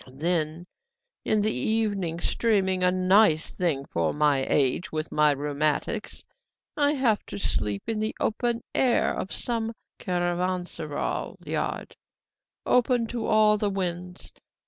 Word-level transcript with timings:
Then 0.07 0.65
in 1.25 1.41
the 1.41 1.53
evening, 1.53 2.19
streaming 2.19 2.81
a 2.83 2.89
nice 2.91 3.55
thing 3.55 3.85
for 3.85 4.11
my 4.13 4.43
age, 4.49 4.91
with 4.91 5.11
my 5.11 5.29
rheumatics 5.29 6.25
I 6.75 6.93
have 6.93 7.23
to 7.27 7.37
sleep 7.37 7.83
in 7.85 7.99
the 7.99 8.15
open 8.19 8.61
air 8.73 9.13
of 9.13 9.31
some 9.31 9.73
caravanseral 9.99 11.35
yard, 11.45 11.95
open 12.65 13.05
to 13.09 13.27
all 13.27 13.59
the 13.59 13.69
winds. 13.69 14.31